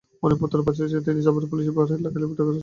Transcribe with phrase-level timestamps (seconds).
[0.21, 2.59] মনোনয়নপত্র বাছাই শেষে তিনি আবার পুলিশি প্রহরায় হেলিকপ্টারে করে ঢাকায় চলে যান।